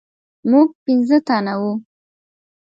موږ 0.49 0.67
پنځه 0.85 1.17
تنه 1.27 1.53
وو. 1.61 1.73